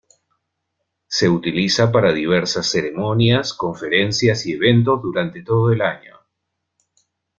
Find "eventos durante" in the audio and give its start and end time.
4.53-5.43